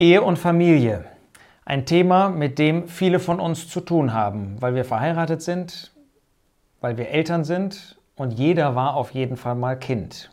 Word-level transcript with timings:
Ehe 0.00 0.22
und 0.22 0.38
Familie. 0.38 1.06
Ein 1.64 1.84
Thema, 1.84 2.28
mit 2.28 2.60
dem 2.60 2.86
viele 2.86 3.18
von 3.18 3.40
uns 3.40 3.68
zu 3.68 3.80
tun 3.80 4.14
haben, 4.14 4.54
weil 4.60 4.76
wir 4.76 4.84
verheiratet 4.84 5.42
sind, 5.42 5.90
weil 6.80 6.96
wir 6.96 7.08
Eltern 7.08 7.42
sind 7.42 7.98
und 8.14 8.38
jeder 8.38 8.76
war 8.76 8.94
auf 8.94 9.10
jeden 9.10 9.36
Fall 9.36 9.56
mal 9.56 9.76
Kind. 9.76 10.30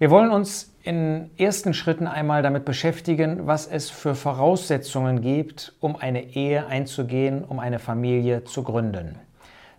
Wir 0.00 0.10
wollen 0.10 0.32
uns 0.32 0.74
in 0.82 1.30
ersten 1.38 1.72
Schritten 1.72 2.08
einmal 2.08 2.42
damit 2.42 2.64
beschäftigen, 2.64 3.46
was 3.46 3.68
es 3.68 3.90
für 3.90 4.16
Voraussetzungen 4.16 5.20
gibt, 5.20 5.74
um 5.78 5.94
eine 5.94 6.34
Ehe 6.34 6.66
einzugehen, 6.66 7.44
um 7.44 7.60
eine 7.60 7.78
Familie 7.78 8.42
zu 8.42 8.64
gründen. 8.64 9.20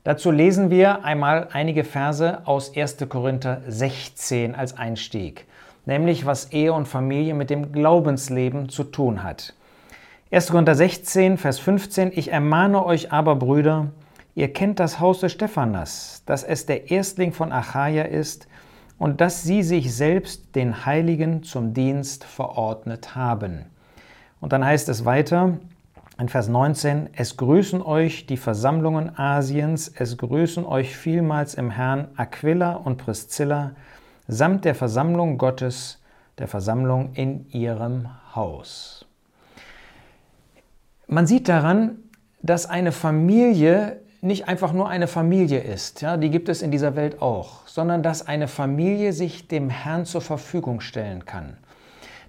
Dazu 0.06 0.32
lesen 0.32 0.70
wir 0.70 1.04
einmal 1.04 1.50
einige 1.52 1.84
Verse 1.84 2.48
aus 2.48 2.74
1. 2.74 2.96
Korinther 3.10 3.62
16 3.68 4.56
als 4.56 4.78
Einstieg 4.78 5.49
nämlich 5.90 6.26
was 6.26 6.54
Ehe 6.54 6.72
und 6.72 6.88
Familie 6.88 7.34
mit 7.34 7.50
dem 7.50 7.74
Glaubensleben 7.74 8.70
zu 8.70 8.86
tun 8.86 9.24
hat. 9.24 9.54
1. 10.32 10.52
Korinther 10.52 10.76
16, 10.76 11.38
Vers 11.38 11.58
15, 11.58 12.12
ich 12.14 12.32
ermahne 12.32 12.86
euch 12.86 13.12
aber, 13.12 13.36
Brüder, 13.36 13.88
ihr 14.36 14.54
kennt 14.54 14.80
das 14.80 15.00
Haus 15.00 15.20
des 15.20 15.32
Stephanas, 15.32 16.22
dass 16.28 16.44
es 16.44 16.68
der 16.68 16.92
Erstling 16.92 17.34
von 17.34 17.52
Achaia 17.52 18.04
ist 18.04 18.48
und 19.00 19.20
dass 19.20 19.42
sie 19.42 19.64
sich 19.64 19.94
selbst 19.94 20.56
den 20.56 20.86
Heiligen 20.86 21.42
zum 21.42 21.74
Dienst 21.74 22.24
verordnet 22.24 23.16
haben. 23.16 23.66
Und 24.40 24.54
dann 24.54 24.64
heißt 24.64 24.88
es 24.90 25.06
weiter, 25.06 25.58
in 26.20 26.30
Vers 26.30 26.50
19, 26.50 27.10
es 27.14 27.36
grüßen 27.36 27.82
euch 27.82 28.28
die 28.28 28.38
Versammlungen 28.38 29.18
Asiens, 29.18 29.92
es 29.96 30.18
grüßen 30.18 30.66
euch 30.66 30.96
vielmals 30.96 31.56
im 31.56 31.72
Herrn 31.72 32.10
Aquila 32.16 32.74
und 32.74 32.98
Priscilla, 32.98 33.72
samt 34.30 34.64
der 34.64 34.76
Versammlung 34.76 35.40
Gottes, 35.40 36.00
der 36.38 36.48
Versammlung 36.48 37.14
in 37.16 37.50
ihrem 37.50 38.08
Haus. 38.36 39.06
Man 41.08 41.26
sieht 41.26 41.50
daran, 41.50 41.98
dass 42.44 42.68
eine 42.68 42.92
Familie 42.92 44.00
nicht 44.22 44.48
einfach 44.48 44.72
nur 44.72 44.88
eine 44.88 45.08
Familie 45.08 45.60
ist, 45.60 46.02
ja, 46.02 46.16
die 46.16 46.30
gibt 46.30 46.48
es 46.48 46.62
in 46.62 46.72
dieser 46.72 46.96
Welt 46.96 47.22
auch, 47.22 47.68
sondern 47.68 48.04
dass 48.04 48.28
eine 48.28 48.48
Familie 48.48 49.14
sich 49.14 49.48
dem 49.48 49.70
Herrn 49.70 50.06
zur 50.06 50.22
Verfügung 50.22 50.80
stellen 50.82 51.26
kann. 51.26 51.58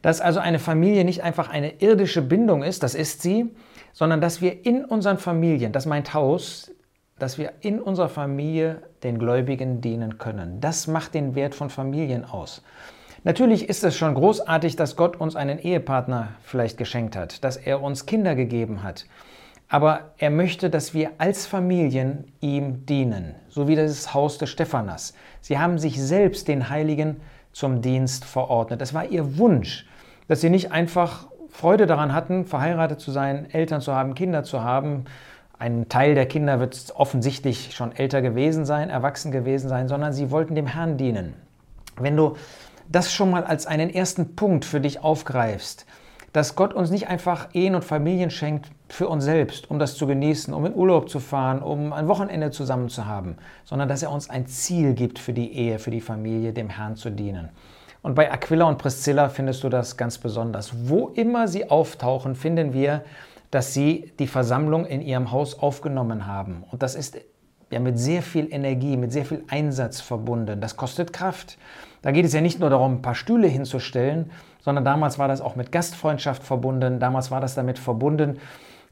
Dass 0.01 0.23
also 0.23 0.41
eine 0.41 0.59
Familie 0.59 1.05
nicht 1.05 1.23
einfach 1.23 1.51
eine 1.51 1.81
irdische 1.83 2.23
Bindung 2.23 2.63
ist, 2.63 2.83
das 2.83 2.95
ist 2.95 3.21
sie, 3.21 3.51
sondern 3.93 4.23
dass 4.23 4.41
wir 4.41 4.65
in 4.65 4.85
unseren 4.87 5.19
Familien, 5.19 5.73
das 5.73 5.85
meint 5.85 6.15
Haus, 6.15 6.71
dass 7.21 7.39
wir 7.39 7.53
in 7.61 7.81
unserer 7.81 8.09
Familie 8.09 8.83
den 9.03 9.19
Gläubigen 9.19 9.81
dienen 9.81 10.19
können. 10.19 10.61
Das 10.61 10.87
macht 10.87 11.15
den 11.15 11.35
Wert 11.35 11.55
von 11.55 11.71
Familien 11.71 12.25
aus. 12.25 12.63
Natürlich 13.23 13.69
ist 13.69 13.85
es 13.85 13.97
schon 13.97 14.15
großartig, 14.15 14.77
dass 14.77 14.97
Gott 14.97 15.21
uns 15.21 15.37
einen 15.37 15.59
Ehepartner 15.59 16.29
vielleicht 16.43 16.79
geschenkt 16.79 17.17
hat, 17.17 17.45
dass 17.45 17.59
er 17.59 17.83
uns 17.83 18.07
Kinder 18.07 18.35
gegeben 18.35 18.83
hat. 18.83 19.05
Aber 19.69 20.13
er 20.19 20.31
möchte, 20.31 20.71
dass 20.71 20.95
wir 20.95 21.11
als 21.19 21.47
Familien 21.47 22.25
ihm 22.41 22.87
dienen, 22.87 23.35
so 23.49 23.69
wie 23.69 23.77
das 23.77 24.15
Haus 24.15 24.39
des 24.39 24.49
Stephanas. 24.49 25.15
Sie 25.43 25.59
haben 25.59 25.79
sich 25.79 26.03
selbst 26.03 26.49
den 26.49 26.71
Heiligen 26.71 27.21
zum 27.53 27.83
Dienst 27.83 28.25
verordnet. 28.25 28.81
Es 28.81 28.95
war 28.95 29.05
ihr 29.05 29.39
Wunsch, 29.39 29.87
dass 30.27 30.41
sie 30.41 30.51
nicht 30.51 30.73
einfach 30.73 31.29
Freude 31.51 31.87
daran 31.87 32.15
hatten, 32.15 32.47
verheiratet 32.47 33.01
zu 33.01 33.11
sein, 33.11 33.51
Eltern 33.51 33.81
zu 33.81 33.95
haben, 33.95 34.15
Kinder 34.15 34.45
zu 34.45 34.63
haben, 34.63 35.05
ein 35.61 35.91
Teil 35.91 36.15
der 36.15 36.25
Kinder 36.25 36.59
wird 36.59 36.93
offensichtlich 36.97 37.75
schon 37.77 37.95
älter 37.95 38.23
gewesen 38.23 38.65
sein, 38.65 38.89
erwachsen 38.89 39.31
gewesen 39.31 39.69
sein, 39.69 39.89
sondern 39.89 40.15
sie 40.15 40.31
wollten 40.31 40.55
dem 40.55 40.67
Herrn 40.67 40.97
dienen. 40.97 41.35
Wenn 41.99 42.17
du 42.17 42.37
das 42.89 43.13
schon 43.13 43.31
mal 43.31 43.45
als 43.45 43.67
einen 43.67 43.91
ersten 43.91 44.35
Punkt 44.37 44.65
für 44.65 44.81
dich 44.81 45.05
aufgreifst, 45.05 45.85
dass 46.33 46.57
Gott 46.57 46.73
uns 46.73 46.91
nicht 46.91 47.09
einfach 47.09 47.49
Ehen 47.53 47.75
und 47.75 47.85
Familien 47.85 48.31
schenkt 48.31 48.71
für 48.89 49.09
uns 49.09 49.25
selbst, 49.25 49.71
um 49.71 49.79
das 49.79 49.97
zu 49.97 50.07
genießen, 50.07 50.55
um 50.55 50.65
in 50.65 50.75
Urlaub 50.75 51.11
zu 51.11 51.21
fahren, 51.21 51.61
um 51.61 51.93
ein 51.93 52.09
Wochenende 52.09 52.51
zusammen 52.53 52.89
zu 52.89 53.05
haben, 53.05 53.37
sondern 53.65 53.89
dass 53.89 54.03
er 54.03 54.13
uns 54.13 54.31
ein 54.31 54.47
Ziel 54.47 54.95
gibt 54.95 55.19
für 55.19 55.35
die 55.35 55.53
Ehe, 55.53 55.79
für 55.79 55.91
die 55.91 56.01
Familie, 56.01 56.55
dem 56.55 56.71
Herrn 56.71 56.97
zu 56.97 57.11
dienen. 57.11 57.51
Und 58.01 58.15
bei 58.15 58.33
Aquila 58.33 58.65
und 58.65 58.79
Priscilla 58.79 59.29
findest 59.29 59.63
du 59.63 59.69
das 59.69 59.99
ganz 59.99 60.17
besonders. 60.17 60.89
Wo 60.89 61.09
immer 61.09 61.49
sie 61.49 61.69
auftauchen, 61.69 62.35
finden 62.35 62.73
wir, 62.73 63.05
dass 63.51 63.75
sie 63.75 64.13
die 64.19 64.27
Versammlung 64.27 64.87
in 64.87 65.01
ihrem 65.01 65.33
Haus 65.33 65.59
aufgenommen 65.59 66.27
haben. 66.27 66.65
Und 66.71 66.83
das 66.83 66.95
ist 66.95 67.19
ja 67.71 67.81
mit 67.81 67.99
sehr 67.99 68.23
viel 68.23 68.53
Energie, 68.53 68.97
mit 68.97 69.13
sehr 69.13 69.25
viel 69.25 69.45
Einsatz 69.49 70.01
verbunden. 70.01 70.61
Das 70.61 70.77
kostet 70.77 71.13
Kraft. 71.13 71.59
Da 72.03 72.13
geht 72.13 72.25
es 72.25 72.33
ja 72.33 72.41
nicht 72.41 72.61
nur 72.61 72.71
darum, 72.71 72.95
ein 72.95 73.03
paar 73.03 73.15
Stühle 73.15 73.49
hinzustellen, 73.49 74.31
sondern 74.61 74.85
damals 74.85 75.19
war 75.19 75.29
das 75.29 75.41
auch 75.41 75.57
mit 75.57 75.73
Gastfreundschaft 75.73 76.43
verbunden. 76.43 76.99
Damals 76.99 77.31
war 77.31 77.41
das 77.41 77.55
damit 77.55 77.79
verbunden, 77.79 78.39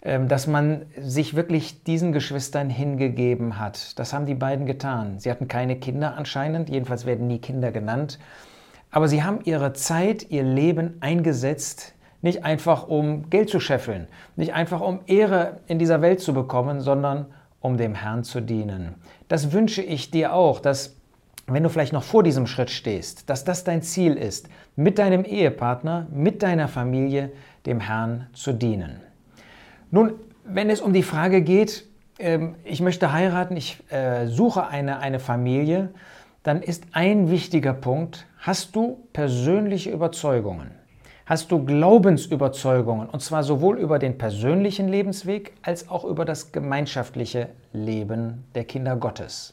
ähm, 0.03 0.29
dass 0.29 0.47
man 0.47 0.83
sich 0.97 1.35
wirklich 1.35 1.83
diesen 1.85 2.13
Geschwistern 2.13 2.71
hingegeben 2.71 3.59
hat. 3.59 3.99
Das 3.99 4.13
haben 4.13 4.27
die 4.27 4.35
beiden 4.35 4.67
getan. 4.67 5.19
Sie 5.19 5.31
hatten 5.31 5.49
keine 5.49 5.77
Kinder 5.77 6.17
anscheinend, 6.17 6.69
jedenfalls 6.69 7.07
werden 7.07 7.27
nie 7.27 7.39
Kinder 7.39 7.73
genannt. 7.73 8.19
Aber 8.91 9.09
sie 9.09 9.23
haben 9.23 9.41
ihre 9.45 9.73
Zeit, 9.73 10.31
ihr 10.31 10.45
Leben 10.45 10.97
eingesetzt 11.01 11.95
nicht 12.21 12.45
einfach 12.45 12.89
um 12.89 13.31
Geld 13.31 13.49
zu 13.49 13.61
scheffeln, 13.61 14.09
nicht 14.37 14.53
einfach 14.53 14.81
um 14.81 15.01
Ehre 15.07 15.61
in 15.67 15.79
dieser 15.79 16.03
Welt 16.03 16.21
zu 16.21 16.35
bekommen, 16.35 16.81
sondern 16.81 17.27
um 17.61 17.77
dem 17.77 17.95
Herrn 17.95 18.25
zu 18.25 18.41
dienen. 18.41 18.95
Das 19.29 19.53
wünsche 19.53 19.83
ich 19.83 20.11
dir 20.11 20.33
auch, 20.33 20.61
dass 20.61 20.97
wenn 21.47 21.63
du 21.63 21.71
vielleicht 21.71 21.93
noch 21.93 22.03
vor 22.03 22.23
diesem 22.23 22.47
Schritt 22.47 22.71
stehst, 22.71 23.31
dass 23.31 23.45
das 23.45 23.65
dein 23.65 23.83
Ziel 23.83 24.15
ist, 24.15 24.49
mit 24.77 24.99
deinem 24.99 25.25
Ehepartner, 25.25 26.07
mit 26.11 26.43
deiner 26.43 26.69
Familie 26.69 27.33
dem 27.67 27.81
Herrn 27.81 28.27
zu 28.35 28.53
dienen. 28.53 29.01
Nun, 29.91 30.13
wenn 30.45 30.71
es 30.71 30.81
um 30.81 30.93
die 30.93 31.03
Frage 31.03 31.41
geht, 31.43 31.87
ähm, 32.19 32.57
ich 32.65 32.81
möchte 32.81 33.13
heiraten, 33.13 33.57
ich 33.57 33.79
äh, 33.91 34.27
suche 34.27 34.67
eine, 34.67 34.99
eine 34.99 35.21
Familie, 35.21 35.91
dann 36.43 36.63
ist 36.63 36.85
ein 36.93 37.31
wichtiger 37.31 37.73
Punkt, 37.73 38.27
hast 38.39 38.77
du 38.77 39.07
persönliche 39.13 39.91
Überzeugungen? 39.91 40.78
Hast 41.29 41.53
du 41.53 41.63
Glaubensüberzeugungen, 41.63 43.07
und 43.11 43.21
zwar 43.21 43.43
sowohl 43.43 43.79
über 43.79 43.99
den 43.99 44.17
persönlichen 44.17 44.89
Lebensweg 44.89 45.53
als 45.61 45.91
auch 45.91 46.05
über 46.05 46.25
das 46.25 46.53
gemeinschaftliche 46.53 47.51
Leben 47.75 48.45
der 48.55 48.65
Kinder 48.65 48.97
Gottes. 48.97 49.53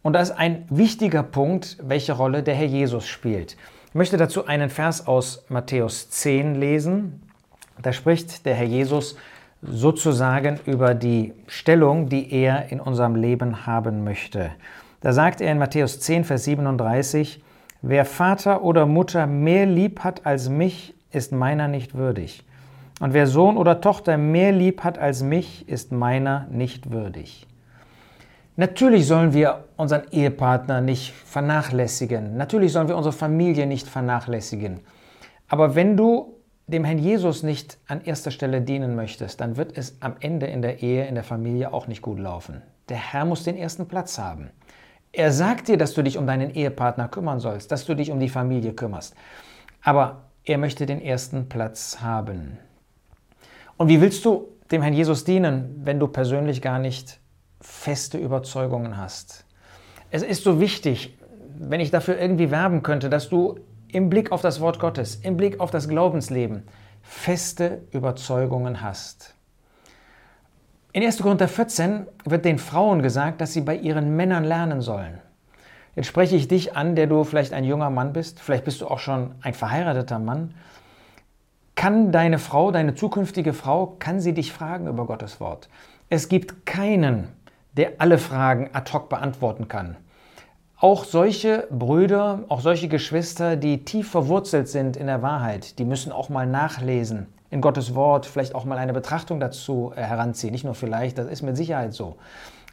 Und 0.00 0.14
da 0.14 0.20
ist 0.20 0.30
ein 0.30 0.64
wichtiger 0.70 1.22
Punkt, 1.22 1.76
welche 1.82 2.14
Rolle 2.14 2.42
der 2.42 2.54
Herr 2.54 2.66
Jesus 2.66 3.06
spielt. 3.06 3.58
Ich 3.88 3.94
möchte 3.94 4.16
dazu 4.16 4.46
einen 4.46 4.70
Vers 4.70 5.06
aus 5.06 5.44
Matthäus 5.50 6.08
10 6.08 6.54
lesen. 6.54 7.20
Da 7.82 7.92
spricht 7.92 8.46
der 8.46 8.54
Herr 8.54 8.64
Jesus 8.64 9.16
sozusagen 9.60 10.60
über 10.64 10.94
die 10.94 11.34
Stellung, 11.46 12.08
die 12.08 12.32
er 12.32 12.72
in 12.72 12.80
unserem 12.80 13.16
Leben 13.16 13.66
haben 13.66 14.02
möchte. 14.02 14.52
Da 15.02 15.12
sagt 15.12 15.42
er 15.42 15.52
in 15.52 15.58
Matthäus 15.58 16.00
10, 16.00 16.24
Vers 16.24 16.44
37, 16.44 17.42
Wer 17.82 18.04
Vater 18.04 18.62
oder 18.62 18.84
Mutter 18.84 19.26
mehr 19.26 19.64
lieb 19.64 20.00
hat 20.00 20.26
als 20.26 20.48
mich, 20.48 20.94
ist 21.12 21.32
meiner 21.32 21.66
nicht 21.66 21.94
würdig. 21.94 22.44
Und 23.00 23.14
wer 23.14 23.26
Sohn 23.26 23.56
oder 23.56 23.80
Tochter 23.80 24.18
mehr 24.18 24.52
lieb 24.52 24.84
hat 24.84 24.98
als 24.98 25.22
mich, 25.22 25.66
ist 25.66 25.90
meiner 25.90 26.46
nicht 26.50 26.90
würdig. 26.90 27.46
Natürlich 28.56 29.06
sollen 29.06 29.32
wir 29.32 29.64
unseren 29.78 30.02
Ehepartner 30.10 30.82
nicht 30.82 31.12
vernachlässigen. 31.12 32.36
Natürlich 32.36 32.72
sollen 32.72 32.88
wir 32.88 32.96
unsere 32.98 33.14
Familie 33.14 33.66
nicht 33.66 33.88
vernachlässigen. 33.88 34.80
Aber 35.48 35.74
wenn 35.74 35.96
du 35.96 36.34
dem 36.66 36.84
Herrn 36.84 36.98
Jesus 36.98 37.42
nicht 37.42 37.78
an 37.88 38.02
erster 38.04 38.30
Stelle 38.30 38.60
dienen 38.60 38.94
möchtest, 38.94 39.40
dann 39.40 39.56
wird 39.56 39.78
es 39.78 39.96
am 40.00 40.16
Ende 40.20 40.46
in 40.46 40.60
der 40.60 40.82
Ehe, 40.82 41.06
in 41.06 41.14
der 41.14 41.24
Familie 41.24 41.72
auch 41.72 41.86
nicht 41.86 42.02
gut 42.02 42.18
laufen. 42.18 42.60
Der 42.90 42.98
Herr 42.98 43.24
muss 43.24 43.44
den 43.44 43.56
ersten 43.56 43.88
Platz 43.88 44.18
haben. 44.18 44.50
Er 45.12 45.32
sagt 45.32 45.68
dir, 45.68 45.76
dass 45.76 45.94
du 45.94 46.02
dich 46.02 46.18
um 46.18 46.26
deinen 46.26 46.50
Ehepartner 46.50 47.08
kümmern 47.08 47.40
sollst, 47.40 47.72
dass 47.72 47.84
du 47.84 47.94
dich 47.94 48.10
um 48.10 48.20
die 48.20 48.28
Familie 48.28 48.74
kümmerst. 48.74 49.14
Aber 49.82 50.22
er 50.44 50.58
möchte 50.58 50.86
den 50.86 51.00
ersten 51.00 51.48
Platz 51.48 52.00
haben. 52.00 52.58
Und 53.76 53.88
wie 53.88 54.00
willst 54.00 54.24
du 54.24 54.48
dem 54.70 54.82
Herrn 54.82 54.94
Jesus 54.94 55.24
dienen, 55.24 55.80
wenn 55.84 55.98
du 55.98 56.06
persönlich 56.06 56.62
gar 56.62 56.78
nicht 56.78 57.18
feste 57.60 58.18
Überzeugungen 58.18 58.96
hast? 58.96 59.44
Es 60.10 60.22
ist 60.22 60.44
so 60.44 60.60
wichtig, 60.60 61.18
wenn 61.58 61.80
ich 61.80 61.90
dafür 61.90 62.18
irgendwie 62.18 62.50
werben 62.50 62.82
könnte, 62.82 63.10
dass 63.10 63.28
du 63.28 63.58
im 63.88 64.10
Blick 64.10 64.30
auf 64.32 64.42
das 64.42 64.60
Wort 64.60 64.78
Gottes, 64.78 65.16
im 65.16 65.36
Blick 65.36 65.60
auf 65.60 65.70
das 65.70 65.88
Glaubensleben 65.88 66.62
feste 67.02 67.82
Überzeugungen 67.90 68.82
hast. 68.82 69.34
In 70.92 71.04
1. 71.04 71.22
Korinther 71.22 71.46
14 71.46 72.08
wird 72.24 72.44
den 72.44 72.58
Frauen 72.58 73.00
gesagt, 73.00 73.40
dass 73.40 73.52
sie 73.52 73.60
bei 73.60 73.76
ihren 73.76 74.16
Männern 74.16 74.42
lernen 74.42 74.80
sollen. 74.80 75.20
Jetzt 75.94 76.08
spreche 76.08 76.34
ich 76.34 76.48
dich 76.48 76.76
an, 76.76 76.96
der 76.96 77.06
du 77.06 77.22
vielleicht 77.22 77.52
ein 77.52 77.62
junger 77.62 77.90
Mann 77.90 78.12
bist, 78.12 78.40
vielleicht 78.40 78.64
bist 78.64 78.80
du 78.80 78.88
auch 78.88 78.98
schon 78.98 79.36
ein 79.40 79.54
verheirateter 79.54 80.18
Mann. 80.18 80.52
Kann 81.76 82.10
deine 82.10 82.40
Frau, 82.40 82.72
deine 82.72 82.96
zukünftige 82.96 83.52
Frau, 83.52 83.94
kann 84.00 84.18
sie 84.18 84.34
dich 84.34 84.52
fragen 84.52 84.88
über 84.88 85.06
Gottes 85.06 85.38
Wort? 85.38 85.68
Es 86.08 86.28
gibt 86.28 86.66
keinen, 86.66 87.28
der 87.76 87.92
alle 87.98 88.18
Fragen 88.18 88.70
ad 88.72 88.92
hoc 88.92 89.08
beantworten 89.08 89.68
kann. 89.68 89.96
auch 90.76 91.04
solche 91.04 91.68
Brüder, 91.70 92.40
auch 92.48 92.60
solche 92.60 92.88
Geschwister, 92.88 93.54
die 93.54 93.84
tief 93.84 94.10
verwurzelt 94.10 94.66
sind 94.66 94.96
in 94.96 95.06
der 95.06 95.22
Wahrheit, 95.22 95.78
die 95.78 95.84
müssen 95.84 96.10
auch 96.10 96.30
mal 96.30 96.48
nachlesen 96.48 97.28
in 97.50 97.60
Gottes 97.60 97.94
Wort, 97.94 98.26
vielleicht 98.26 98.54
auch 98.54 98.64
mal 98.64 98.78
eine 98.78 98.92
Betrachtung 98.92 99.40
dazu 99.40 99.92
äh, 99.96 100.02
heranziehen. 100.02 100.52
Nicht 100.52 100.64
nur 100.64 100.74
vielleicht, 100.74 101.18
das 101.18 101.26
ist 101.26 101.42
mit 101.42 101.56
Sicherheit 101.56 101.92
so. 101.92 102.16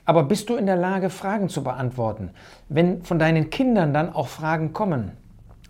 Aber 0.05 0.23
bist 0.23 0.49
du 0.49 0.55
in 0.55 0.65
der 0.65 0.77
Lage, 0.77 1.09
Fragen 1.09 1.49
zu 1.49 1.63
beantworten? 1.63 2.29
Wenn 2.69 3.03
von 3.03 3.19
deinen 3.19 3.49
Kindern 3.49 3.93
dann 3.93 4.13
auch 4.13 4.27
Fragen 4.27 4.71
kommen, 4.71 5.11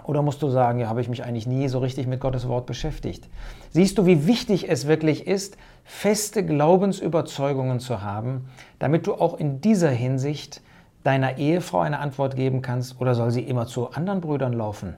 oder 0.03 0.21
musst 0.21 0.41
du 0.41 0.49
sagen, 0.49 0.79
ja, 0.79 0.87
habe 0.87 1.01
ich 1.01 1.09
mich 1.09 1.23
eigentlich 1.23 1.47
nie 1.47 1.67
so 1.67 1.79
richtig 1.79 2.07
mit 2.07 2.19
Gottes 2.19 2.47
Wort 2.47 2.65
beschäftigt? 2.65 3.27
Siehst 3.71 3.97
du, 3.97 4.05
wie 4.05 4.27
wichtig 4.27 4.69
es 4.69 4.87
wirklich 4.87 5.25
ist, 5.27 5.57
feste 5.83 6.45
Glaubensüberzeugungen 6.45 7.79
zu 7.79 8.01
haben, 8.01 8.47
damit 8.79 9.07
du 9.07 9.15
auch 9.15 9.39
in 9.39 9.59
dieser 9.59 9.89
Hinsicht 9.89 10.61
deiner 11.03 11.37
Ehefrau 11.37 11.79
eine 11.79 11.99
Antwort 11.99 12.35
geben 12.35 12.61
kannst 12.61 13.01
oder 13.01 13.15
soll 13.15 13.31
sie 13.31 13.41
immer 13.41 13.65
zu 13.65 13.91
anderen 13.91 14.21
Brüdern 14.21 14.53
laufen? 14.53 14.95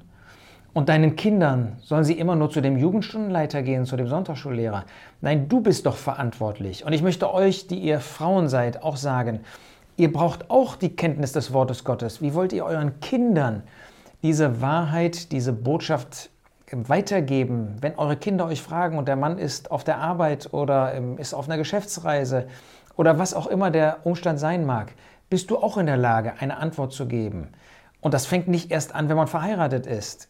Und 0.80 0.88
deinen 0.88 1.18
Kindern 1.18 1.76
sollen 1.82 2.06
sie 2.06 2.18
immer 2.18 2.38
nur 2.38 2.50
zu 2.50 2.62
dem 2.62 2.78
Jugendstundenleiter 2.78 3.64
gehen, 3.64 3.84
zu 3.84 3.98
dem 3.98 4.08
Sonntagsschullehrer? 4.08 4.86
Nein, 5.20 5.50
du 5.50 5.60
bist 5.60 5.86
doch 5.86 5.98
verantwortlich. 5.98 6.86
Und 6.86 6.94
ich 6.94 7.02
möchte 7.02 7.34
euch, 7.34 7.68
die 7.68 7.80
ihr 7.80 8.00
Frauen 8.00 8.48
seid, 8.48 8.82
auch 8.82 8.96
sagen, 8.96 9.42
ihr 9.98 10.10
braucht 10.14 10.50
auch 10.50 10.78
die 10.78 10.96
Kenntnis 10.96 11.34
des 11.34 11.52
Wortes 11.52 11.84
Gottes. 11.84 12.22
Wie 12.22 12.34
wollt 12.34 12.54
ihr 12.54 12.64
euren 12.64 13.02
Kindern 13.02 13.64
diese 14.24 14.62
Wahrheit, 14.62 15.34
diese 15.34 15.52
Botschaft 15.52 16.30
weitergeben, 16.72 17.76
wenn 17.82 17.96
eure 17.98 18.16
Kinder 18.16 18.46
euch 18.46 18.62
fragen 18.62 18.98
und 18.98 19.10
der 19.10 19.18
Mann 19.18 19.38
ist 19.38 19.72
auf 19.72 19.84
der 19.84 19.98
Arbeit 19.98 20.54
oder 20.54 20.94
ist 21.18 21.34
auf 21.34 21.50
einer 21.50 21.58
Geschäftsreise 21.58 22.48
oder 22.96 23.20
was 23.20 23.34
auch 23.34 23.48
immer 23.48 23.70
der 23.70 23.98
Umstand 24.06 24.40
sein 24.40 24.66
mag? 24.66 24.94
bist 25.30 25.52
du 25.52 25.58
auch 25.58 25.78
in 25.78 25.88
der 25.88 25.98
Lage, 25.98 26.36
eine 26.40 26.56
Antwort 26.56 26.94
zu 26.94 27.06
geben. 27.06 27.50
Und 28.00 28.14
das 28.14 28.26
fängt 28.26 28.48
nicht 28.48 28.72
erst 28.72 28.96
an, 28.96 29.10
wenn 29.10 29.18
man 29.18 29.28
verheiratet 29.28 29.86
ist. 29.86 30.29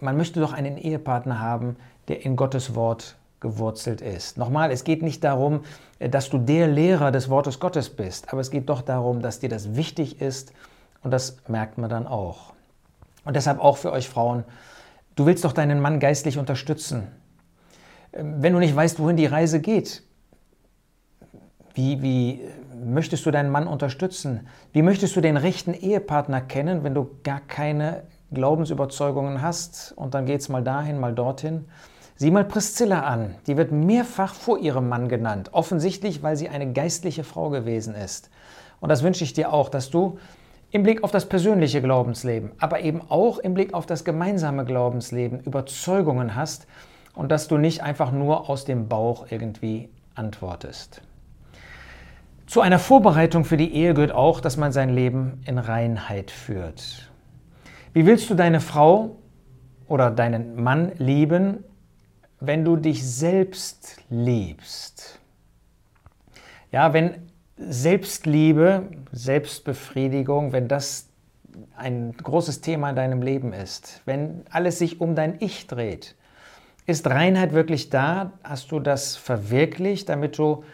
Man 0.00 0.16
möchte 0.16 0.40
doch 0.40 0.52
einen 0.52 0.76
Ehepartner 0.76 1.40
haben, 1.40 1.76
der 2.08 2.24
in 2.24 2.36
Gottes 2.36 2.74
Wort 2.74 3.16
gewurzelt 3.40 4.00
ist. 4.00 4.38
Nochmal, 4.38 4.70
es 4.70 4.84
geht 4.84 5.02
nicht 5.02 5.22
darum, 5.22 5.60
dass 5.98 6.30
du 6.30 6.38
der 6.38 6.66
Lehrer 6.66 7.10
des 7.10 7.28
Wortes 7.28 7.60
Gottes 7.60 7.90
bist, 7.90 8.32
aber 8.32 8.40
es 8.40 8.50
geht 8.50 8.68
doch 8.68 8.82
darum, 8.82 9.20
dass 9.20 9.40
dir 9.40 9.48
das 9.48 9.76
wichtig 9.76 10.20
ist 10.20 10.52
und 11.02 11.10
das 11.10 11.36
merkt 11.46 11.78
man 11.78 11.90
dann 11.90 12.06
auch. 12.06 12.54
Und 13.24 13.36
deshalb 13.36 13.60
auch 13.60 13.76
für 13.76 13.92
euch 13.92 14.08
Frauen, 14.08 14.44
du 15.14 15.26
willst 15.26 15.44
doch 15.44 15.52
deinen 15.52 15.80
Mann 15.80 16.00
geistlich 16.00 16.38
unterstützen. 16.38 17.06
Wenn 18.12 18.52
du 18.52 18.58
nicht 18.58 18.74
weißt, 18.74 18.98
wohin 18.98 19.16
die 19.16 19.26
Reise 19.26 19.60
geht, 19.60 20.02
wie, 21.74 22.00
wie 22.02 22.40
möchtest 22.84 23.26
du 23.26 23.30
deinen 23.30 23.50
Mann 23.50 23.66
unterstützen? 23.66 24.46
Wie 24.72 24.82
möchtest 24.82 25.16
du 25.16 25.20
den 25.20 25.36
rechten 25.36 25.74
Ehepartner 25.74 26.40
kennen, 26.40 26.84
wenn 26.84 26.94
du 26.94 27.10
gar 27.24 27.40
keine 27.40 28.04
Glaubensüberzeugungen 28.34 29.40
hast 29.40 29.92
und 29.96 30.14
dann 30.14 30.26
geht 30.26 30.40
es 30.40 30.48
mal 30.48 30.62
dahin, 30.62 31.00
mal 31.00 31.14
dorthin? 31.14 31.64
Sieh 32.16 32.30
mal 32.30 32.44
Priscilla 32.44 33.00
an, 33.00 33.34
die 33.46 33.56
wird 33.56 33.72
mehrfach 33.72 34.34
vor 34.34 34.58
ihrem 34.58 34.88
Mann 34.88 35.08
genannt, 35.08 35.50
offensichtlich, 35.52 36.22
weil 36.22 36.36
sie 36.36 36.48
eine 36.48 36.72
geistliche 36.72 37.24
Frau 37.24 37.50
gewesen 37.50 37.94
ist. 37.94 38.30
Und 38.80 38.88
das 38.88 39.02
wünsche 39.02 39.24
ich 39.24 39.32
dir 39.32 39.52
auch, 39.52 39.68
dass 39.68 39.90
du 39.90 40.18
im 40.70 40.82
Blick 40.82 41.02
auf 41.02 41.10
das 41.10 41.26
persönliche 41.26 41.80
Glaubensleben, 41.80 42.52
aber 42.58 42.80
eben 42.80 43.00
auch 43.08 43.38
im 43.38 43.54
Blick 43.54 43.74
auf 43.74 43.86
das 43.86 44.04
gemeinsame 44.04 44.64
Glaubensleben 44.64 45.40
Überzeugungen 45.40 46.34
hast 46.34 46.66
und 47.14 47.30
dass 47.30 47.48
du 47.48 47.58
nicht 47.58 47.82
einfach 47.82 48.12
nur 48.12 48.50
aus 48.50 48.64
dem 48.64 48.88
Bauch 48.88 49.26
irgendwie 49.30 49.88
antwortest. 50.14 51.00
Zu 52.46 52.60
einer 52.60 52.78
Vorbereitung 52.78 53.44
für 53.44 53.56
die 53.56 53.72
Ehe 53.72 53.94
gehört 53.94 54.12
auch, 54.12 54.40
dass 54.40 54.56
man 54.56 54.70
sein 54.70 54.90
Leben 54.90 55.40
in 55.46 55.58
Reinheit 55.58 56.30
führt. 56.30 57.10
Wie 57.94 58.06
willst 58.06 58.28
du 58.28 58.34
deine 58.34 58.60
Frau 58.60 59.18
oder 59.86 60.10
deinen 60.10 60.60
Mann 60.60 60.90
lieben, 60.98 61.62
wenn 62.40 62.64
du 62.64 62.74
dich 62.74 63.06
selbst 63.06 63.98
liebst? 64.10 65.20
Ja, 66.72 66.92
wenn 66.92 67.30
Selbstliebe, 67.56 68.88
Selbstbefriedigung, 69.12 70.50
wenn 70.52 70.66
das 70.66 71.08
ein 71.76 72.16
großes 72.16 72.62
Thema 72.62 72.90
in 72.90 72.96
deinem 72.96 73.22
Leben 73.22 73.52
ist, 73.52 74.02
wenn 74.06 74.42
alles 74.50 74.80
sich 74.80 75.00
um 75.00 75.14
dein 75.14 75.36
Ich 75.38 75.68
dreht, 75.68 76.16
ist 76.86 77.06
Reinheit 77.06 77.52
wirklich 77.52 77.90
da? 77.90 78.32
Hast 78.42 78.72
du 78.72 78.80
das 78.80 79.14
verwirklicht, 79.14 80.08
damit 80.08 80.36
du 80.36 80.64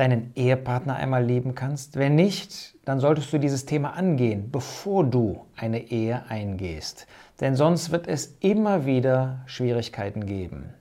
deinen 0.00 0.32
Ehepartner 0.34 0.96
einmal 0.96 1.24
lieben 1.24 1.54
kannst? 1.54 1.96
Wenn 1.96 2.14
nicht, 2.14 2.74
dann 2.84 3.00
solltest 3.00 3.32
du 3.32 3.38
dieses 3.38 3.66
Thema 3.66 3.90
angehen, 3.90 4.50
bevor 4.50 5.04
du 5.04 5.44
eine 5.56 5.90
Ehe 5.90 6.22
eingehst. 6.28 7.06
Denn 7.40 7.54
sonst 7.54 7.90
wird 7.92 8.08
es 8.08 8.36
immer 8.40 8.86
wieder 8.86 9.42
Schwierigkeiten 9.46 10.26
geben. 10.26 10.74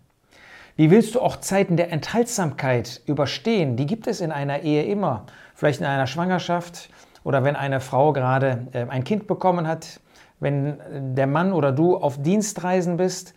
Wie 0.78 0.90
willst 0.90 1.16
du 1.16 1.20
auch 1.20 1.36
Zeiten 1.36 1.76
der 1.76 1.92
Enthaltsamkeit 1.92 3.02
überstehen? 3.06 3.76
Die 3.76 3.86
gibt 3.86 4.08
es 4.08 4.22
in 4.22 4.32
einer 4.32 4.62
Ehe 4.62 4.86
immer. 4.86 5.26
Vielleicht 5.54 5.82
in 5.82 5.86
einer 5.86 6.08
Schwangerschaft 6.08 6.90
oder 7.26 7.44
wenn 7.44 7.58
eine 7.58 7.82
Frau 7.82 8.14
gerade 8.14 8.68
äh, 8.72 8.86
ein 8.88 9.04
Kind 9.04 9.28
bekommen 9.28 9.68
hat, 9.68 10.00
wenn 10.40 10.80
der 11.14 11.28
Mann 11.28 11.52
oder 11.52 11.74
du 11.74 11.98
auf 11.98 12.22
Dienstreisen 12.22 12.96
bist. 12.96 13.34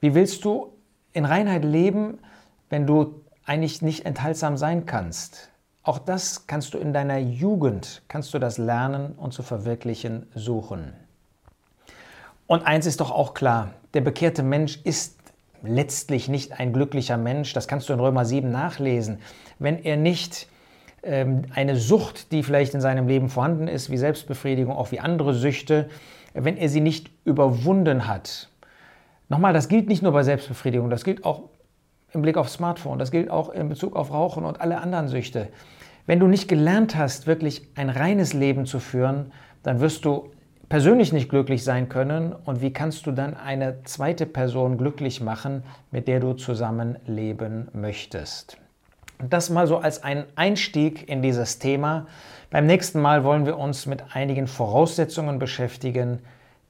Wie 0.00 0.14
willst 0.14 0.46
du 0.46 0.72
in 1.12 1.26
Reinheit 1.26 1.64
leben, 1.64 2.18
wenn 2.70 2.86
du 2.86 3.20
eigentlich 3.46 3.80
nicht 3.80 4.04
enthaltsam 4.04 4.56
sein 4.56 4.86
kannst. 4.86 5.50
Auch 5.82 5.98
das 5.98 6.48
kannst 6.48 6.74
du 6.74 6.78
in 6.78 6.92
deiner 6.92 7.18
Jugend, 7.18 8.02
kannst 8.08 8.34
du 8.34 8.38
das 8.40 8.58
lernen 8.58 9.12
und 9.16 9.32
zu 9.32 9.42
verwirklichen 9.42 10.26
suchen. 10.34 10.92
Und 12.48 12.66
eins 12.66 12.86
ist 12.86 13.00
doch 13.00 13.10
auch 13.10 13.34
klar, 13.34 13.70
der 13.94 14.00
bekehrte 14.00 14.42
Mensch 14.42 14.80
ist 14.82 15.16
letztlich 15.62 16.28
nicht 16.28 16.58
ein 16.58 16.72
glücklicher 16.72 17.16
Mensch, 17.16 17.52
das 17.52 17.68
kannst 17.68 17.88
du 17.88 17.92
in 17.92 18.00
Römer 18.00 18.24
7 18.24 18.50
nachlesen, 18.50 19.20
wenn 19.58 19.78
er 19.82 19.96
nicht 19.96 20.48
ähm, 21.02 21.42
eine 21.54 21.76
Sucht, 21.76 22.32
die 22.32 22.42
vielleicht 22.42 22.74
in 22.74 22.80
seinem 22.80 23.08
Leben 23.08 23.28
vorhanden 23.28 23.68
ist, 23.68 23.90
wie 23.90 23.96
Selbstbefriedigung, 23.96 24.76
auch 24.76 24.90
wie 24.90 25.00
andere 25.00 25.34
Süchte, 25.34 25.88
wenn 26.34 26.56
er 26.56 26.68
sie 26.68 26.80
nicht 26.80 27.10
überwunden 27.24 28.06
hat. 28.06 28.48
Nochmal, 29.28 29.52
das 29.52 29.68
gilt 29.68 29.88
nicht 29.88 30.02
nur 30.02 30.12
bei 30.12 30.22
Selbstbefriedigung, 30.22 30.90
das 30.90 31.04
gilt 31.04 31.24
auch 31.24 31.44
im 32.16 32.22
Blick 32.22 32.36
auf 32.36 32.48
Smartphone, 32.48 32.98
das 32.98 33.12
gilt 33.12 33.30
auch 33.30 33.50
in 33.50 33.68
Bezug 33.68 33.94
auf 33.94 34.12
Rauchen 34.12 34.44
und 34.44 34.60
alle 34.60 34.80
anderen 34.80 35.06
Süchte. 35.06 35.48
Wenn 36.06 36.18
du 36.18 36.26
nicht 36.26 36.48
gelernt 36.48 36.96
hast, 36.96 37.26
wirklich 37.26 37.68
ein 37.76 37.90
reines 37.90 38.32
Leben 38.32 38.66
zu 38.66 38.80
führen, 38.80 39.32
dann 39.62 39.80
wirst 39.80 40.04
du 40.04 40.30
persönlich 40.68 41.12
nicht 41.12 41.28
glücklich 41.28 41.62
sein 41.62 41.88
können 41.88 42.32
und 42.32 42.60
wie 42.60 42.72
kannst 42.72 43.06
du 43.06 43.12
dann 43.12 43.36
eine 43.36 43.82
zweite 43.84 44.26
Person 44.26 44.78
glücklich 44.78 45.20
machen, 45.20 45.62
mit 45.90 46.08
der 46.08 46.20
du 46.20 46.32
zusammenleben 46.32 47.68
möchtest. 47.72 48.58
Das 49.18 49.50
mal 49.50 49.66
so 49.66 49.78
als 49.78 50.02
ein 50.02 50.24
Einstieg 50.34 51.08
in 51.08 51.22
dieses 51.22 51.58
Thema. 51.58 52.06
Beim 52.50 52.66
nächsten 52.66 53.00
Mal 53.00 53.24
wollen 53.24 53.46
wir 53.46 53.58
uns 53.58 53.86
mit 53.86 54.14
einigen 54.14 54.46
Voraussetzungen 54.46 55.38
beschäftigen, 55.38 56.20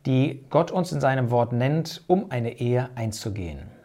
die 0.06 0.44
Gott 0.50 0.71
uns 0.71 0.92
in 0.92 1.00
seinem 1.00 1.30
Wort 1.30 1.52
nennt, 1.52 2.04
um 2.06 2.30
eine 2.30 2.61
Ehe 2.61 2.88
einzugehen. 2.94 3.75